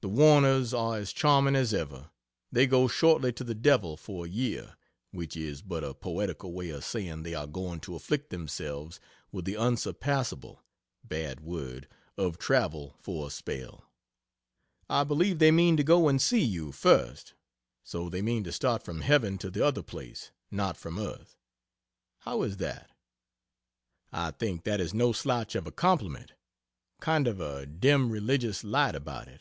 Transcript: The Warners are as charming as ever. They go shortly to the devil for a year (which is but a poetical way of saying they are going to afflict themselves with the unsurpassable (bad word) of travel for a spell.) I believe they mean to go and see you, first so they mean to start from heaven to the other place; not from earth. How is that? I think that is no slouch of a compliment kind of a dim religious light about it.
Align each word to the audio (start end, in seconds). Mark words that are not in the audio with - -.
The 0.00 0.08
Warners 0.08 0.72
are 0.72 0.96
as 0.96 1.12
charming 1.12 1.56
as 1.56 1.74
ever. 1.74 2.10
They 2.52 2.68
go 2.68 2.86
shortly 2.86 3.32
to 3.32 3.42
the 3.42 3.52
devil 3.54 3.96
for 3.96 4.26
a 4.26 4.28
year 4.28 4.76
(which 5.10 5.36
is 5.36 5.60
but 5.60 5.82
a 5.82 5.92
poetical 5.92 6.52
way 6.52 6.68
of 6.70 6.84
saying 6.84 7.24
they 7.24 7.34
are 7.34 7.48
going 7.48 7.80
to 7.80 7.96
afflict 7.96 8.30
themselves 8.30 9.00
with 9.32 9.44
the 9.44 9.56
unsurpassable 9.56 10.62
(bad 11.02 11.40
word) 11.40 11.88
of 12.16 12.38
travel 12.38 12.94
for 13.00 13.26
a 13.26 13.30
spell.) 13.32 13.90
I 14.88 15.02
believe 15.02 15.40
they 15.40 15.50
mean 15.50 15.76
to 15.78 15.82
go 15.82 16.06
and 16.06 16.22
see 16.22 16.44
you, 16.44 16.70
first 16.70 17.34
so 17.82 18.08
they 18.08 18.22
mean 18.22 18.44
to 18.44 18.52
start 18.52 18.84
from 18.84 19.00
heaven 19.00 19.36
to 19.38 19.50
the 19.50 19.64
other 19.66 19.82
place; 19.82 20.30
not 20.48 20.76
from 20.76 20.96
earth. 21.00 21.36
How 22.20 22.42
is 22.44 22.58
that? 22.58 22.88
I 24.12 24.30
think 24.30 24.62
that 24.62 24.80
is 24.80 24.94
no 24.94 25.10
slouch 25.12 25.56
of 25.56 25.66
a 25.66 25.72
compliment 25.72 26.34
kind 27.00 27.26
of 27.26 27.40
a 27.40 27.66
dim 27.66 28.12
religious 28.12 28.62
light 28.62 28.94
about 28.94 29.26
it. 29.26 29.40